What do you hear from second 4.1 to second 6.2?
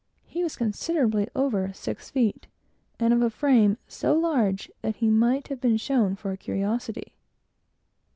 large that he might have been shown